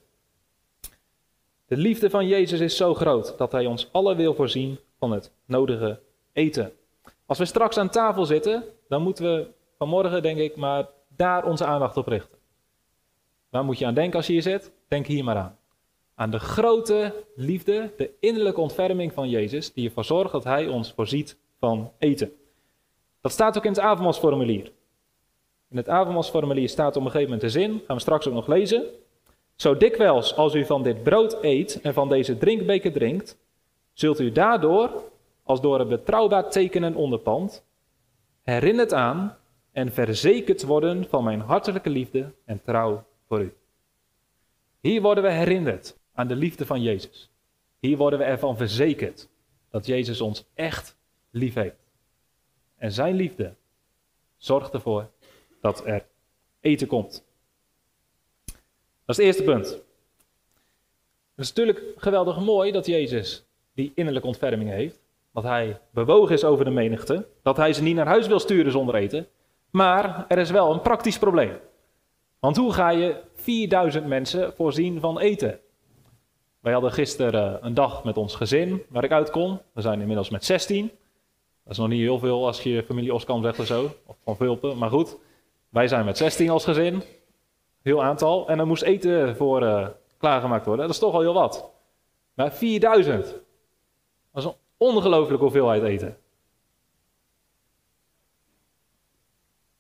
De 1.67 1.77
liefde 1.77 2.11
van 2.11 2.27
Jezus 2.27 2.61
is 2.61 2.77
zo 2.77 2.95
groot 2.95 3.39
dat 3.39 3.53
hij 3.53 3.67
ons 3.67 3.89
alle 3.93 4.15
wil 4.15 4.35
voorzien 4.35 4.79
van 4.99 5.13
het 5.13 5.33
nodige 5.45 6.01
eten. 6.33 6.73
Als 7.27 7.39
we 7.39 7.45
straks 7.45 7.79
aan 7.79 7.91
tafel 7.91 8.25
zitten, 8.25 8.65
dan 8.89 9.03
moeten 9.03 9.25
we 9.25 9.47
vanmorgen, 9.79 10.23
denk 10.23 10.39
ik, 10.39 10.57
maar 10.57 10.89
daar 11.09 11.45
onze 11.45 11.65
aandacht 11.65 11.97
op 11.97 12.07
richten. 12.07 12.39
Waar 13.49 13.65
moet 13.65 13.79
je 13.79 13.87
aan 13.87 13.95
denken 13.95 14.17
als 14.17 14.27
je 14.27 14.33
hier 14.33 14.43
zit? 14.43 14.73
Denk 14.89 15.07
hier 15.07 15.25
maar 15.25 15.37
aan. 15.37 15.59
Aan 16.15 16.31
de 16.31 16.39
grote 16.39 17.25
liefde, 17.37 17.93
de 17.97 18.11
innerlijke 18.21 18.61
ontferming 18.61 19.13
van 19.13 19.29
Jezus, 19.29 19.73
die 19.73 19.87
ervoor 19.87 20.05
zorgt 20.05 20.33
dat 20.33 20.45
Hij 20.45 20.69
ons 20.69 20.93
voorziet 20.93 21.37
van 21.59 21.93
eten. 21.99 22.33
Dat 23.21 23.33
staat 23.33 23.57
ook 23.57 23.65
in 23.65 23.71
het 23.71 23.81
avondmaalsformulier. 23.81 24.73
In 25.71 25.77
het 25.77 25.89
avondmaalsformulier 25.89 26.69
staat 26.69 26.97
op 26.97 27.05
een 27.05 27.11
gegeven 27.11 27.33
moment 27.33 27.41
de 27.41 27.61
zin, 27.61 27.83
gaan 27.87 27.97
we 27.97 28.03
straks 28.03 28.27
ook 28.29 28.35
nog 28.35 28.47
lezen. 28.47 28.85
Zo 29.57 29.77
dikwijls 29.77 30.37
als 30.37 30.55
u 30.55 30.65
van 30.65 30.83
dit 30.83 31.03
brood 31.03 31.39
eet 31.43 31.81
en 31.81 31.95
van 31.95 32.09
deze 32.09 32.39
drinkbeker 32.39 32.93
drinkt, 32.93 33.39
zult 33.93 34.21
u 34.21 34.33
daardoor, 34.33 34.91
als 35.43 35.61
door 35.61 35.81
een 35.81 35.89
betrouwbaar 35.89 36.51
teken 36.51 36.85
en 36.85 36.97
onderpand, 36.97 37.65
herinnerd 38.43 38.93
aan 38.93 39.37
en 39.73 39.93
verzekerd 39.93 40.63
worden 40.63 41.09
van 41.09 41.25
mijn 41.25 41.41
hartelijke 41.41 41.91
liefde 41.91 42.33
en 42.45 42.63
trouw 42.63 43.05
voor 43.29 43.41
u. 43.41 43.55
Hier 44.81 45.03
worden 45.03 45.25
we 45.25 45.31
herinnerd 45.31 45.97
aan 46.15 46.29
de 46.29 46.37
liefde 46.37 46.67
van 46.67 46.83
Jezus. 46.83 47.31
Hier 47.79 47.97
worden 47.97 48.19
we 48.19 48.25
ervan 48.25 48.57
verzekerd 48.57 49.29
dat 49.71 49.87
Jezus 49.87 50.21
ons 50.21 50.45
echt 50.55 50.97
lief 51.31 51.55
heeft. 51.55 51.91
En 52.77 52.93
zijn 52.93 53.15
liefde 53.15 53.55
zorgt 54.37 54.75
ervoor 54.75 55.11
dat 55.61 55.87
er 55.87 56.07
eten 56.61 56.87
komt. 56.87 57.25
Dat 59.05 59.07
is 59.07 59.17
het 59.17 59.27
eerste 59.27 59.43
punt. 59.43 59.67
Het 61.35 61.45
is 61.45 61.53
natuurlijk 61.53 61.95
geweldig 61.97 62.41
mooi 62.41 62.73
dat 62.73 62.87
Jezus 62.87 63.45
die 63.75 63.93
innerlijke 63.95 64.29
ontferming 64.29 64.71
heeft. 64.71 65.01
Dat 65.33 65.43
hij 65.43 65.81
bewogen 65.91 66.35
is 66.35 66.45
over 66.45 66.65
de 66.65 66.71
menigte. 66.71 67.29
Dat 67.43 67.57
hij 67.57 67.73
ze 67.73 67.83
niet 67.83 67.95
naar 67.95 68.07
huis 68.07 68.27
wil 68.27 68.41
sturen 68.41 68.73
zonder 68.73 68.95
eten. 68.95 69.29
Maar 69.71 70.25
er 70.29 70.39
is 70.39 70.51
wel 70.51 70.73
een 70.73 70.81
praktisch 70.81 71.19
probleem. 71.19 71.59
Want 72.39 72.57
hoe 72.57 72.73
ga 72.73 72.91
je 72.91 73.21
4000 73.35 74.07
mensen 74.07 74.55
voorzien 74.55 75.01
van 75.01 75.19
eten? 75.19 75.61
Wij 76.63 76.73
hadden 76.73 76.93
gisteren 76.93 77.67
een 77.67 77.75
dag 77.75 78.05
met 78.05 78.17
ons 78.17 78.35
gezin 78.35 78.83
waar 78.89 79.05
ik 79.05 79.13
uit 79.13 79.31
kon. 79.31 79.61
We 79.73 79.81
zijn 79.81 80.01
inmiddels 80.01 80.31
met 80.31 80.45
16. 80.45 80.87
Dat 81.63 81.73
is 81.73 81.79
nog 81.79 81.89
niet 81.89 82.01
heel 82.01 82.19
veel 82.19 82.47
als 82.47 82.63
je 82.63 82.83
familie 82.83 83.15
Oskam 83.15 83.43
zegt 83.43 83.59
of 83.59 83.67
zo. 83.67 83.91
Of 84.07 84.17
van 84.25 84.37
Vulpen. 84.37 84.79
Maar 84.79 84.91
goed, 84.91 85.17
wij 85.69 85.89
zijn 85.89 86.05
met 86.05 86.17
16 86.17 86.51
als 86.51 86.65
gezin. 86.65 87.03
Heel 87.83 88.03
aantal. 88.03 88.49
En 88.49 88.59
er 88.59 88.67
moest 88.67 88.83
eten 88.83 89.37
voor 89.37 89.63
uh, 89.63 89.89
klaargemaakt 90.19 90.67
worden. 90.67 90.87
Dat 90.87 90.95
is 90.95 91.01
toch 91.01 91.15
al 91.15 91.21
heel 91.21 91.35
wat. 91.35 91.71
Maar 92.35 92.53
4000. 92.53 93.25
Dat 93.25 94.43
is 94.43 94.45
een 94.45 94.57
ongelooflijke 94.77 95.45
hoeveelheid 95.45 95.83
eten. 95.83 96.17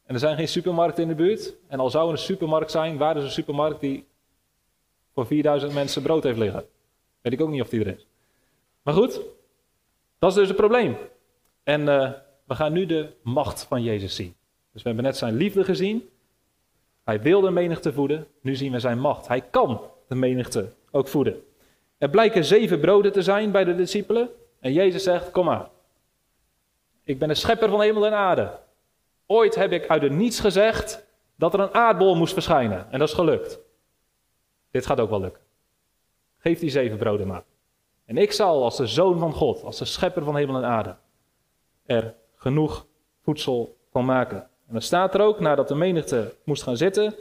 En 0.05 0.15
er 0.15 0.21
zijn 0.21 0.37
geen 0.37 0.49
supermarkten 0.49 1.03
in 1.03 1.09
de 1.09 1.15
buurt. 1.15 1.55
En 1.69 1.81
al 1.81 1.91
zou 1.91 2.07
er 2.07 2.12
een 2.12 2.19
supermarkt 2.19 2.71
zijn, 2.71 2.97
waar 2.97 3.17
is 3.17 3.25
een 3.25 3.31
supermarkt 3.31 3.81
die 3.81 4.07
voor 5.12 5.27
4000 5.27 5.73
mensen 5.73 6.03
brood 6.03 6.23
heeft 6.23 6.39
liggen? 6.39 6.65
Weet 7.23 7.33
ik 7.33 7.41
ook 7.41 7.49
niet 7.49 7.62
of 7.62 7.69
die 7.69 7.81
er 7.81 7.95
is. 7.97 8.07
Maar 8.83 8.95
goed, 8.95 9.21
dat 10.19 10.31
is 10.31 10.37
dus 10.37 10.49
het 10.49 10.57
probleem. 10.57 10.97
En 11.62 11.81
uh, 11.81 12.11
we 12.45 12.55
gaan 12.55 12.73
nu 12.73 12.87
de 12.87 13.12
macht 13.23 13.64
van 13.64 13.83
Jezus 13.83 14.14
zien. 14.14 14.35
Dus 14.73 14.83
we 14.83 14.88
hebben 14.88 15.05
net 15.05 15.17
zijn 15.17 15.35
liefde 15.35 15.64
gezien. 15.64 16.09
Hij 17.05 17.21
wil 17.21 17.41
de 17.41 17.50
menigte 17.50 17.93
voeden. 17.93 18.26
Nu 18.41 18.55
zien 18.55 18.73
we 18.73 18.79
zijn 18.79 18.99
macht. 18.99 19.29
Hij 19.29 19.41
kan 19.41 19.81
de 20.09 20.14
menigte 20.14 20.73
ook 20.91 21.09
voeden. 21.09 21.45
Er 21.99 22.11
blijken 22.11 22.45
zeven 22.45 22.81
broden 22.81 23.12
te 23.12 23.23
zijn 23.23 23.50
bij 23.50 23.64
de 23.64 23.75
discipelen. 23.75 24.29
En 24.61 24.73
Jezus 24.73 25.02
zegt: 25.02 25.31
Kom 25.31 25.45
maar. 25.45 25.69
Ik 27.05 27.19
ben 27.19 27.29
de 27.29 27.35
schepper 27.35 27.69
van 27.69 27.81
hemel 27.81 28.07
en 28.07 28.12
aarde. 28.12 28.59
Ooit 29.26 29.55
heb 29.55 29.73
ik 29.73 29.88
uit 29.88 30.02
het 30.02 30.12
niets 30.12 30.41
gezegd 30.41 31.07
dat 31.37 31.55
er 31.55 31.61
een 31.61 31.75
aardbol 31.75 32.14
moest 32.17 32.33
verschijnen. 32.33 32.87
En 32.91 32.99
dat 32.99 33.09
is 33.09 33.14
gelukt. 33.14 33.59
Dit 34.71 34.87
gaat 34.87 35.00
ook 35.00 35.11
wel 35.11 35.21
lukken. 35.21 35.43
Geef 36.43 36.59
die 36.59 36.71
zeven 36.71 36.99
broden 36.99 37.27
maar. 37.27 37.45
En 38.05 38.17
ik 38.17 38.33
zal 38.33 38.63
als 38.63 38.77
de 38.77 38.87
zoon 38.87 39.19
van 39.19 39.33
God, 39.33 39.63
als 39.63 39.79
de 39.79 39.85
schepper 39.85 40.25
van 40.25 40.37
hemel 40.37 40.57
en 40.57 40.65
aarde, 40.65 40.97
er 41.87 42.15
genoeg 42.37 42.87
voedsel 43.23 43.77
van 43.91 44.05
maken. 44.05 44.39
En 44.39 44.73
dan 44.73 44.83
staat 44.83 45.15
er 45.15 45.21
ook, 45.21 45.41
nadat 45.41 45.69
de 45.69 45.75
menigte 45.75 46.35
moest 46.45 46.63
gaan 46.63 46.77
zitten, 46.77 47.15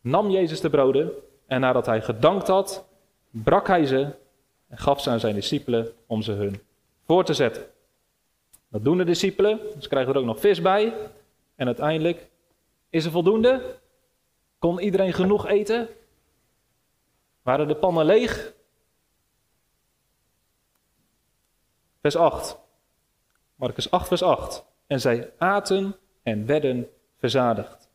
nam 0.00 0.30
Jezus 0.30 0.60
de 0.60 0.70
broden 0.70 1.12
en 1.46 1.60
nadat 1.60 1.86
hij 1.86 2.02
gedankt 2.02 2.48
had, 2.48 2.86
brak 3.30 3.66
hij 3.66 3.86
ze 3.86 4.08
en 4.68 4.78
gaf 4.78 5.00
ze 5.00 5.10
aan 5.10 5.20
zijn 5.20 5.34
discipelen 5.34 5.92
om 6.06 6.22
ze 6.22 6.32
hun 6.32 6.60
voor 7.04 7.24
te 7.24 7.34
zetten. 7.34 7.64
Dat 8.68 8.84
doen 8.84 8.98
de 8.98 9.04
discipelen, 9.04 9.60
ze 9.78 9.88
krijgen 9.88 10.12
er 10.12 10.18
ook 10.18 10.24
nog 10.26 10.40
vis 10.40 10.62
bij. 10.62 10.92
En 11.54 11.66
uiteindelijk, 11.66 12.28
is 12.90 13.04
er 13.04 13.10
voldoende? 13.10 13.78
Kon 14.58 14.80
iedereen 14.80 15.12
genoeg 15.12 15.46
eten? 15.46 15.88
Waren 17.42 17.68
de 17.68 17.76
pannen 17.76 18.04
leeg? 18.04 18.54
Vers 22.06 22.18
8. 22.18 22.58
Marcus 23.54 23.90
8, 23.90 24.08
vers 24.08 24.22
8. 24.22 24.64
En 24.86 25.00
zij 25.00 25.32
aten 25.38 25.96
en 26.22 26.46
werden 26.46 26.88
verzadigd. 27.18 27.88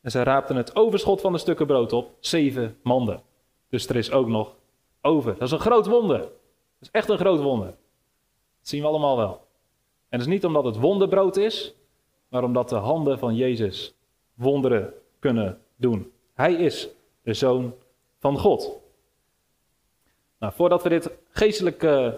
En 0.00 0.10
zij 0.10 0.22
raapten 0.22 0.56
het 0.56 0.76
overschot 0.76 1.20
van 1.20 1.32
de 1.32 1.38
stukken 1.38 1.66
brood 1.66 1.92
op, 1.92 2.10
zeven 2.20 2.78
manden. 2.82 3.22
Dus 3.68 3.88
er 3.88 3.96
is 3.96 4.10
ook 4.10 4.26
nog 4.26 4.54
over. 5.02 5.32
Dat 5.32 5.42
is 5.42 5.50
een 5.50 5.58
groot 5.58 5.86
wonder. 5.86 6.18
Dat 6.18 6.30
is 6.80 6.90
echt 6.90 7.08
een 7.08 7.18
groot 7.18 7.40
wonder. 7.40 7.66
Dat 7.66 8.68
zien 8.68 8.80
we 8.80 8.86
allemaal 8.86 9.16
wel. 9.16 9.46
En 10.08 10.18
dat 10.18 10.20
is 10.20 10.26
niet 10.26 10.44
omdat 10.44 10.64
het 10.64 10.76
wonderbrood 10.76 11.36
is, 11.36 11.74
maar 12.28 12.44
omdat 12.44 12.68
de 12.68 12.76
handen 12.76 13.18
van 13.18 13.34
Jezus 13.34 13.94
wonderen 14.34 14.94
kunnen 15.18 15.60
doen. 15.76 16.12
Hij 16.34 16.54
is 16.54 16.88
de 17.22 17.34
zoon 17.34 17.74
van 18.18 18.38
God. 18.38 18.78
Nou, 20.38 20.52
voordat 20.52 20.82
we 20.82 20.88
dit 20.88 21.10
geestelijk 21.30 21.82
uh, 21.82 22.12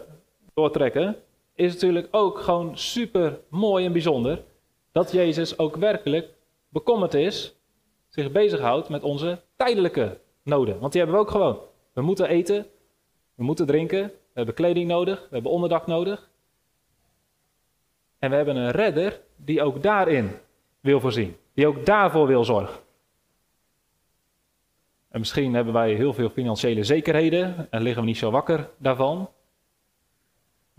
doortrekken, 0.60 1.16
is 1.54 1.72
natuurlijk 1.72 2.08
ook 2.10 2.38
gewoon 2.38 2.78
super 2.78 3.40
mooi 3.48 3.84
en 3.84 3.92
bijzonder 3.92 4.42
dat 4.92 5.12
Jezus 5.12 5.58
ook 5.58 5.76
werkelijk 5.76 6.28
bekommerd 6.68 7.14
is, 7.14 7.54
zich 8.08 8.32
bezighoudt 8.32 8.88
met 8.88 9.02
onze 9.02 9.40
tijdelijke 9.56 10.18
noden. 10.42 10.78
Want 10.78 10.92
die 10.92 11.00
hebben 11.00 11.20
we 11.20 11.26
ook 11.26 11.30
gewoon. 11.30 11.58
We 11.92 12.02
moeten 12.02 12.28
eten, 12.28 12.66
we 13.34 13.44
moeten 13.44 13.66
drinken, 13.66 14.02
we 14.06 14.12
hebben 14.32 14.54
kleding 14.54 14.88
nodig, 14.88 15.20
we 15.20 15.34
hebben 15.34 15.52
onderdak 15.52 15.86
nodig. 15.86 16.30
En 18.18 18.30
we 18.30 18.36
hebben 18.36 18.56
een 18.56 18.70
redder 18.70 19.20
die 19.36 19.62
ook 19.62 19.82
daarin 19.82 20.30
wil 20.80 21.00
voorzien. 21.00 21.36
Die 21.54 21.66
ook 21.66 21.86
daarvoor 21.86 22.26
wil 22.26 22.44
zorgen. 22.44 22.80
En 25.08 25.18
misschien 25.18 25.54
hebben 25.54 25.72
wij 25.72 25.94
heel 25.94 26.12
veel 26.12 26.30
financiële 26.30 26.84
zekerheden 26.84 27.66
en 27.70 27.82
liggen 27.82 28.02
we 28.02 28.08
niet 28.08 28.18
zo 28.18 28.30
wakker 28.30 28.70
daarvan. 28.76 29.28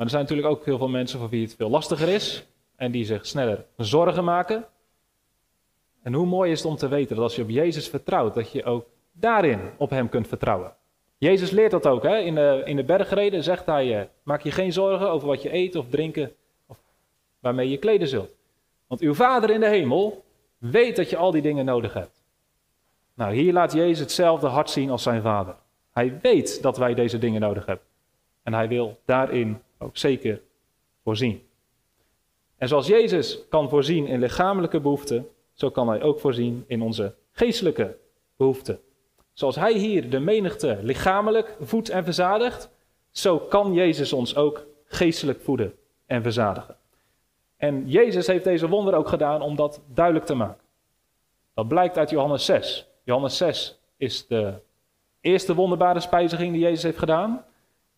Maar 0.01 0.09
er 0.09 0.15
zijn 0.15 0.27
natuurlijk 0.29 0.55
ook 0.55 0.65
heel 0.65 0.77
veel 0.77 0.89
mensen 0.89 1.19
voor 1.19 1.29
wie 1.29 1.43
het 1.43 1.55
veel 1.55 1.69
lastiger 1.69 2.07
is 2.07 2.45
en 2.75 2.91
die 2.91 3.05
zich 3.05 3.25
sneller 3.25 3.65
zorgen 3.77 4.23
maken. 4.23 4.65
En 6.01 6.13
hoe 6.13 6.25
mooi 6.25 6.51
is 6.51 6.57
het 6.57 6.67
om 6.67 6.75
te 6.75 6.87
weten 6.87 7.15
dat 7.15 7.23
als 7.23 7.35
je 7.35 7.41
op 7.41 7.49
Jezus 7.49 7.89
vertrouwt, 7.89 8.33
dat 8.33 8.51
je 8.51 8.63
ook 8.63 8.85
daarin 9.11 9.59
op 9.77 9.89
Hem 9.89 10.09
kunt 10.09 10.27
vertrouwen. 10.27 10.73
Jezus 11.17 11.49
leert 11.49 11.71
dat 11.71 11.87
ook. 11.87 12.03
Hè? 12.03 12.17
In, 12.17 12.35
de, 12.35 12.61
in 12.65 12.75
de 12.75 12.83
bergreden 12.83 13.43
zegt 13.43 13.65
hij, 13.65 13.99
eh, 13.99 14.05
maak 14.23 14.41
je 14.41 14.51
geen 14.51 14.73
zorgen 14.73 15.09
over 15.09 15.27
wat 15.27 15.41
je 15.41 15.53
eet 15.53 15.75
of 15.75 15.85
drinken 15.89 16.31
of 16.67 16.77
waarmee 17.39 17.69
je 17.69 17.77
kleden 17.77 18.07
zult. 18.07 18.31
Want 18.87 19.01
uw 19.01 19.13
Vader 19.13 19.49
in 19.49 19.59
de 19.59 19.69
hemel 19.69 20.23
weet 20.57 20.95
dat 20.95 21.09
je 21.09 21.17
al 21.17 21.31
die 21.31 21.41
dingen 21.41 21.65
nodig 21.65 21.93
hebt. 21.93 22.21
Nou, 23.13 23.33
hier 23.33 23.53
laat 23.53 23.73
Jezus 23.73 23.99
hetzelfde 23.99 24.47
hart 24.47 24.69
zien 24.69 24.89
als 24.89 25.03
zijn 25.03 25.21
Vader. 25.21 25.55
Hij 25.91 26.19
weet 26.21 26.61
dat 26.61 26.77
wij 26.77 26.93
deze 26.93 27.17
dingen 27.17 27.41
nodig 27.41 27.65
hebben. 27.65 27.85
En 28.43 28.53
hij 28.53 28.67
wil 28.67 28.99
daarin 29.05 29.61
ook 29.81 29.97
zeker 29.97 30.41
voorzien. 31.03 31.47
En 32.57 32.67
zoals 32.67 32.87
Jezus 32.87 33.47
kan 33.49 33.69
voorzien 33.69 34.07
in 34.07 34.19
lichamelijke 34.19 34.79
behoeften, 34.79 35.27
zo 35.53 35.69
kan 35.69 35.87
hij 35.87 36.01
ook 36.01 36.19
voorzien 36.19 36.63
in 36.67 36.81
onze 36.81 37.15
geestelijke 37.31 37.97
behoeften. 38.35 38.79
Zoals 39.33 39.55
hij 39.55 39.73
hier 39.73 40.09
de 40.09 40.19
menigte 40.19 40.79
lichamelijk 40.81 41.57
voedt 41.61 41.89
en 41.89 42.03
verzadigt, 42.03 42.69
zo 43.11 43.37
kan 43.39 43.73
Jezus 43.73 44.13
ons 44.13 44.35
ook 44.35 44.65
geestelijk 44.85 45.41
voeden 45.41 45.73
en 46.05 46.23
verzadigen. 46.23 46.75
En 47.57 47.89
Jezus 47.89 48.27
heeft 48.27 48.43
deze 48.43 48.67
wonder 48.67 48.93
ook 48.93 49.07
gedaan 49.07 49.41
om 49.41 49.55
dat 49.55 49.81
duidelijk 49.93 50.25
te 50.25 50.35
maken. 50.35 50.63
Dat 51.53 51.67
blijkt 51.67 51.97
uit 51.97 52.09
Johannes 52.09 52.45
6. 52.45 52.87
Johannes 53.03 53.37
6 53.37 53.79
is 53.97 54.27
de 54.27 54.53
eerste 55.21 55.55
wonderbare 55.55 55.99
spijziging 55.99 56.51
die 56.51 56.61
Jezus 56.61 56.83
heeft 56.83 56.97
gedaan. 56.97 57.45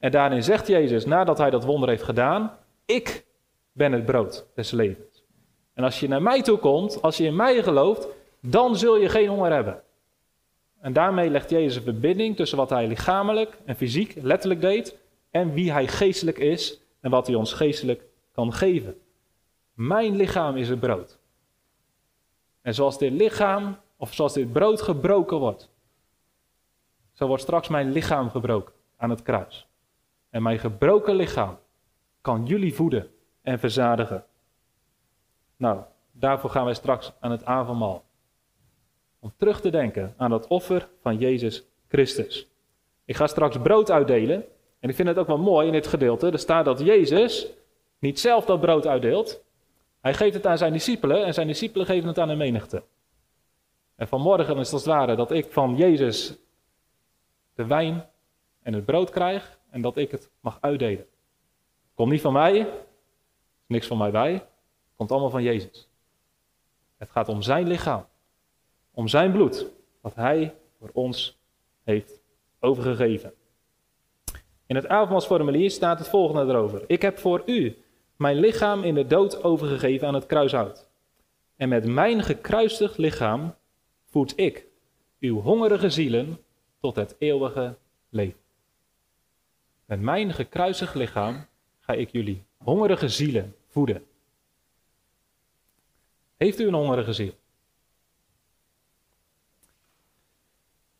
En 0.03 0.11
daarin 0.11 0.43
zegt 0.43 0.67
Jezus, 0.67 1.05
nadat 1.05 1.37
hij 1.37 1.49
dat 1.49 1.63
wonder 1.63 1.89
heeft 1.89 2.03
gedaan, 2.03 2.57
ik 2.85 3.25
ben 3.71 3.91
het 3.91 4.05
brood 4.05 4.45
des 4.55 4.71
levens. 4.71 5.23
En 5.73 5.83
als 5.83 5.99
je 5.99 6.07
naar 6.07 6.21
mij 6.21 6.41
toe 6.41 6.57
komt, 6.57 7.01
als 7.01 7.17
je 7.17 7.23
in 7.23 7.35
mij 7.35 7.63
gelooft, 7.63 8.07
dan 8.41 8.75
zul 8.75 8.97
je 8.97 9.09
geen 9.09 9.27
honger 9.27 9.51
hebben. 9.51 9.81
En 10.79 10.93
daarmee 10.93 11.29
legt 11.29 11.49
Jezus 11.49 11.75
een 11.75 11.83
verbinding 11.83 12.35
tussen 12.35 12.57
wat 12.57 12.69
hij 12.69 12.87
lichamelijk 12.87 13.57
en 13.65 13.75
fysiek 13.75 14.15
letterlijk 14.21 14.61
deed 14.61 14.97
en 15.31 15.53
wie 15.53 15.71
hij 15.71 15.87
geestelijk 15.87 16.37
is 16.37 16.79
en 16.99 17.11
wat 17.11 17.27
hij 17.27 17.35
ons 17.35 17.53
geestelijk 17.53 18.03
kan 18.31 18.53
geven. 18.53 18.95
Mijn 19.73 20.15
lichaam 20.15 20.57
is 20.57 20.69
het 20.69 20.79
brood. 20.79 21.19
En 22.61 22.73
zoals 22.73 22.97
dit 22.97 23.11
lichaam, 23.11 23.77
of 23.97 24.13
zoals 24.13 24.33
dit 24.33 24.51
brood 24.51 24.81
gebroken 24.81 25.37
wordt, 25.37 25.69
zo 27.13 27.27
wordt 27.27 27.43
straks 27.43 27.67
mijn 27.67 27.91
lichaam 27.91 28.29
gebroken 28.29 28.73
aan 28.97 29.09
het 29.09 29.21
kruis. 29.21 29.67
En 30.33 30.41
mijn 30.41 30.59
gebroken 30.59 31.15
lichaam 31.15 31.57
kan 32.21 32.45
jullie 32.45 32.73
voeden 32.73 33.11
en 33.41 33.59
verzadigen. 33.59 34.25
Nou, 35.57 35.81
daarvoor 36.11 36.49
gaan 36.49 36.65
wij 36.65 36.73
straks 36.73 37.11
aan 37.19 37.31
het 37.31 37.45
avondmaal. 37.45 38.03
Om 39.19 39.33
terug 39.37 39.61
te 39.61 39.69
denken 39.69 40.13
aan 40.17 40.29
dat 40.29 40.47
offer 40.47 40.89
van 41.01 41.17
Jezus 41.17 41.63
Christus. 41.87 42.47
Ik 43.05 43.15
ga 43.15 43.27
straks 43.27 43.57
brood 43.57 43.91
uitdelen. 43.91 44.45
En 44.79 44.89
ik 44.89 44.95
vind 44.95 45.07
het 45.07 45.17
ook 45.17 45.27
wel 45.27 45.37
mooi 45.37 45.67
in 45.67 45.73
dit 45.73 45.87
gedeelte. 45.87 46.31
Er 46.31 46.39
staat 46.39 46.65
dat 46.65 46.79
Jezus 46.79 47.47
niet 47.99 48.19
zelf 48.19 48.45
dat 48.45 48.61
brood 48.61 48.87
uitdeelt. 48.87 49.43
Hij 50.01 50.13
geeft 50.13 50.33
het 50.33 50.45
aan 50.45 50.57
zijn 50.57 50.73
discipelen 50.73 51.25
en 51.25 51.33
zijn 51.33 51.47
discipelen 51.47 51.85
geven 51.85 52.07
het 52.07 52.19
aan 52.19 52.27
de 52.27 52.35
menigte. 52.35 52.83
En 53.95 54.07
vanmorgen 54.07 54.57
is 54.57 54.65
het 54.65 54.73
als 54.73 54.85
het 54.85 54.93
ware 54.93 55.15
dat 55.15 55.31
ik 55.31 55.51
van 55.51 55.75
Jezus 55.75 56.37
de 57.55 57.65
wijn 57.65 58.09
en 58.61 58.73
het 58.73 58.85
brood 58.85 59.09
krijg 59.09 59.61
en 59.73 59.81
dat 59.81 59.97
ik 59.97 60.11
het 60.11 60.31
mag 60.39 60.57
uitdelen. 60.61 61.05
Komt 61.93 62.11
niet 62.11 62.21
van 62.21 62.33
mij, 62.33 62.69
niks 63.65 63.87
van 63.87 63.97
mij 63.97 64.11
bij, 64.11 64.47
komt 64.95 65.11
allemaal 65.11 65.29
van 65.29 65.43
Jezus. 65.43 65.89
Het 66.97 67.09
gaat 67.09 67.29
om 67.29 67.41
zijn 67.41 67.67
lichaam, 67.67 68.05
om 68.91 69.07
zijn 69.07 69.31
bloed, 69.31 69.71
wat 70.01 70.15
hij 70.15 70.55
voor 70.79 70.89
ons 70.93 71.39
heeft 71.83 72.21
overgegeven. 72.59 73.33
In 74.65 74.75
het 74.75 74.87
avondmaalsformulier 74.87 75.71
staat 75.71 75.99
het 75.99 76.07
volgende 76.07 76.53
erover. 76.53 76.83
Ik 76.87 77.01
heb 77.01 77.17
voor 77.17 77.43
u 77.45 77.77
mijn 78.15 78.37
lichaam 78.37 78.83
in 78.83 78.95
de 78.95 79.07
dood 79.07 79.43
overgegeven 79.43 80.07
aan 80.07 80.13
het 80.13 80.25
kruishout. 80.25 80.89
En 81.55 81.69
met 81.69 81.85
mijn 81.85 82.23
gekruisigd 82.23 82.97
lichaam 82.97 83.55
voed 84.05 84.33
ik 84.35 84.67
uw 85.19 85.39
hongerige 85.39 85.89
zielen 85.89 86.37
tot 86.79 86.95
het 86.95 87.15
eeuwige 87.19 87.77
leven. 88.09 88.42
Met 89.85 90.01
mijn 90.01 90.33
gekruisigd 90.33 90.95
lichaam 90.95 91.45
ga 91.79 91.93
ik 91.93 92.09
jullie 92.09 92.43
hongerige 92.57 93.09
zielen 93.09 93.55
voeden. 93.67 94.05
Heeft 96.37 96.59
u 96.59 96.67
een 96.67 96.73
hongerige 96.73 97.13
ziel? 97.13 97.33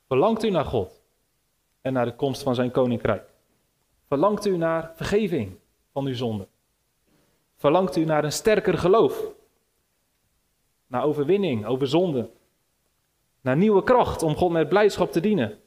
Verlangt 0.07 0.43
u 0.43 0.49
naar 0.49 0.65
God 0.65 1.01
en 1.81 1.93
naar 1.93 2.05
de 2.05 2.15
komst 2.15 2.43
van 2.43 2.55
zijn 2.55 2.71
koninkrijk? 2.71 3.29
Verlangt 4.07 4.45
u 4.45 4.57
naar 4.57 4.91
vergeving 4.95 5.57
van 5.91 6.05
uw 6.05 6.13
zonden? 6.13 6.47
Verlangt 7.55 7.95
u 7.95 8.05
naar 8.05 8.23
een 8.23 8.31
sterker 8.31 8.77
geloof? 8.77 9.33
Naar 10.87 11.03
overwinning 11.03 11.65
over 11.65 11.87
zonde? 11.87 12.29
Naar 13.41 13.57
nieuwe 13.57 13.83
kracht 13.83 14.23
om 14.23 14.35
God 14.35 14.51
met 14.51 14.69
blijdschap 14.69 15.11
te 15.11 15.19
dienen? 15.19 15.59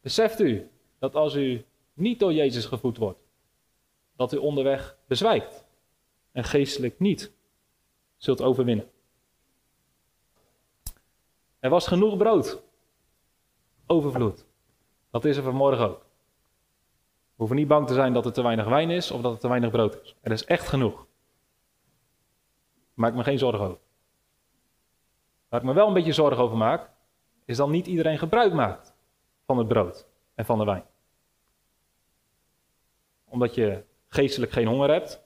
Beseft 0.00 0.40
u 0.40 0.70
dat 1.02 1.14
als 1.14 1.34
u 1.34 1.64
niet 1.94 2.18
door 2.18 2.32
Jezus 2.32 2.64
gevoed 2.64 2.96
wordt, 2.96 3.18
dat 4.16 4.32
u 4.32 4.36
onderweg 4.36 4.96
bezwijkt 5.06 5.64
en 6.32 6.44
geestelijk 6.44 6.98
niet 6.98 7.32
zult 8.16 8.42
overwinnen? 8.42 8.90
Er 11.58 11.70
was 11.70 11.86
genoeg 11.86 12.16
brood. 12.16 12.62
Overvloed. 13.86 14.46
Dat 15.10 15.24
is 15.24 15.36
er 15.36 15.42
vanmorgen 15.42 15.88
ook. 15.88 16.00
We 16.00 17.36
hoeven 17.36 17.56
niet 17.56 17.68
bang 17.68 17.86
te 17.86 17.94
zijn 17.94 18.12
dat 18.12 18.26
er 18.26 18.32
te 18.32 18.42
weinig 18.42 18.66
wijn 18.66 18.90
is 18.90 19.10
of 19.10 19.20
dat 19.20 19.32
er 19.32 19.38
te 19.38 19.48
weinig 19.48 19.70
brood 19.70 20.00
is. 20.02 20.16
Er 20.20 20.32
is 20.32 20.44
echt 20.44 20.68
genoeg. 20.68 21.06
Maak 22.94 23.14
me 23.14 23.24
geen 23.24 23.38
zorgen 23.38 23.66
over. 23.66 23.80
Waar 25.48 25.60
ik 25.60 25.66
me 25.66 25.72
wel 25.72 25.86
een 25.86 25.94
beetje 25.94 26.12
zorgen 26.12 26.42
over 26.42 26.56
maak, 26.56 26.90
is 27.44 27.56
dat 27.56 27.68
niet 27.68 27.86
iedereen 27.86 28.18
gebruik 28.18 28.52
maakt 28.52 28.94
van 29.46 29.58
het 29.58 29.68
brood 29.68 30.06
en 30.34 30.44
van 30.44 30.58
de 30.58 30.64
wijn. 30.64 30.90
Omdat 33.32 33.54
je 33.54 33.82
geestelijk 34.08 34.52
geen 34.52 34.66
honger 34.66 34.90
hebt, 34.90 35.22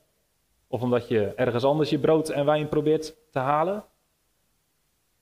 of 0.67 0.83
omdat 0.83 1.09
je 1.09 1.33
ergens 1.35 1.65
anders 1.65 1.91
je 1.91 1.99
brood 1.99 2.29
en 2.29 2.45
wijn 2.45 2.69
probeert 2.69 3.15
te 3.31 3.39
halen. 3.39 3.85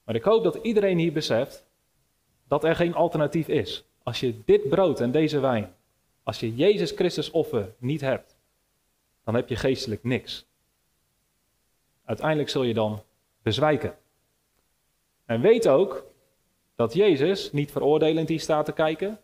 Maar 0.04 0.14
ik 0.14 0.24
hoop 0.24 0.44
dat 0.44 0.54
iedereen 0.54 0.98
hier 0.98 1.12
beseft 1.12 1.64
dat 2.48 2.64
er 2.64 2.76
geen 2.76 2.94
alternatief 2.94 3.48
is. 3.48 3.84
Als 4.02 4.20
je 4.20 4.44
dit 4.44 4.68
brood 4.68 5.00
en 5.00 5.10
deze 5.10 5.40
wijn, 5.40 5.74
als 6.22 6.40
je 6.40 6.54
Jezus 6.54 6.90
Christus 6.90 7.30
offer 7.30 7.74
niet 7.78 8.00
hebt, 8.00 8.36
dan 9.24 9.34
heb 9.34 9.48
je 9.48 9.56
geestelijk 9.56 10.04
niks. 10.04 10.46
Uiteindelijk 12.04 12.48
zul 12.48 12.62
je 12.62 12.74
dan 12.74 13.02
bezwijken. 13.42 13.96
En 15.24 15.40
weet 15.40 15.68
ook 15.68 16.04
dat 16.74 16.94
Jezus 16.94 17.52
niet 17.52 17.72
veroordelend 17.72 18.28
hier 18.28 18.40
staat 18.40 18.64
te 18.64 18.72
kijken. 18.72 19.20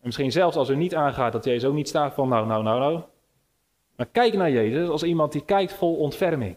En 0.00 0.06
misschien 0.06 0.32
zelfs 0.32 0.56
als 0.56 0.68
u 0.68 0.76
niet 0.76 0.94
aangaat 0.94 1.32
dat 1.32 1.44
Jezus 1.44 1.68
ook 1.68 1.74
niet 1.74 1.88
staat 1.88 2.14
van 2.14 2.28
nou, 2.28 2.46
nou, 2.46 2.62
nou, 2.62 2.80
nou. 2.80 3.02
Maar 3.96 4.06
kijk 4.06 4.34
naar 4.34 4.50
Jezus 4.50 4.88
als 4.88 5.02
iemand 5.02 5.32
die 5.32 5.44
kijkt 5.44 5.72
vol 5.72 5.96
ontferming. 5.96 6.56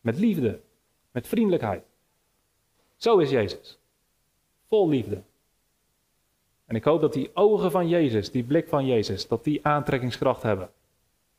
Met 0.00 0.18
liefde, 0.18 0.60
met 1.10 1.28
vriendelijkheid. 1.28 1.84
Zo 2.96 3.18
is 3.18 3.30
Jezus. 3.30 3.78
Vol 4.68 4.88
liefde. 4.88 5.22
En 6.66 6.76
ik 6.76 6.84
hoop 6.84 7.00
dat 7.00 7.12
die 7.12 7.30
ogen 7.34 7.70
van 7.70 7.88
Jezus, 7.88 8.30
die 8.30 8.44
blik 8.44 8.68
van 8.68 8.86
Jezus, 8.86 9.28
dat 9.28 9.44
die 9.44 9.66
aantrekkingskracht 9.66 10.42
hebben. 10.42 10.70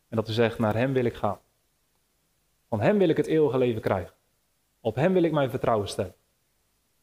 En 0.09 0.15
dat 0.15 0.29
u 0.29 0.31
zegt, 0.31 0.59
naar 0.59 0.75
Hem 0.75 0.93
wil 0.93 1.05
ik 1.05 1.15
gaan. 1.15 1.39
Van 2.69 2.81
Hem 2.81 2.97
wil 2.97 3.09
ik 3.09 3.17
het 3.17 3.27
eeuwige 3.27 3.57
leven 3.57 3.81
krijgen. 3.81 4.13
Op 4.81 4.95
Hem 4.95 5.13
wil 5.13 5.23
ik 5.23 5.31
mijn 5.31 5.49
vertrouwen 5.49 5.87
stellen. 5.87 6.15